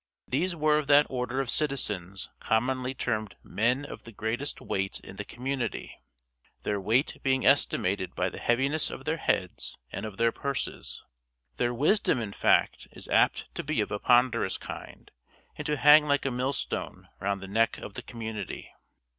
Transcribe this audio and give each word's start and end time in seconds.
These 0.27 0.55
were 0.55 0.79
of 0.79 0.87
that 0.87 1.05
order 1.11 1.39
of 1.41 1.47
citizens 1.51 2.31
commonly 2.39 2.95
termed 2.95 3.35
"men 3.43 3.85
of 3.85 4.01
the 4.01 4.11
greatest 4.11 4.59
weight 4.59 4.99
in 5.01 5.17
the 5.17 5.23
community;" 5.23 6.01
their 6.63 6.81
weight 6.81 7.19
being 7.21 7.45
estimated 7.45 8.15
by 8.15 8.29
the 8.29 8.39
heaviness 8.39 8.89
of 8.89 9.05
their 9.05 9.17
heads 9.17 9.77
and 9.91 10.03
of 10.03 10.17
their 10.17 10.31
purses. 10.31 11.03
Their 11.57 11.71
wisdom 11.71 12.19
in 12.19 12.33
fact 12.33 12.87
is 12.93 13.07
apt 13.09 13.53
to 13.53 13.63
be 13.63 13.79
of 13.79 13.91
a 13.91 13.99
ponderous 13.99 14.57
kind, 14.57 15.11
and 15.55 15.67
to 15.67 15.77
hang 15.77 16.07
like 16.07 16.25
a 16.25 16.31
millstone 16.31 17.07
round 17.19 17.39
the 17.39 17.47
neck 17.47 17.77
of 17.77 17.93
the 17.93 18.01
community. 18.01 18.71